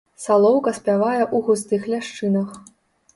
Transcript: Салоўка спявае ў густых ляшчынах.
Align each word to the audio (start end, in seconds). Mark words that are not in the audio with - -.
Салоўка 0.21 0.71
спявае 0.77 1.19
ў 1.25 1.37
густых 1.49 1.85
ляшчынах. 1.91 2.57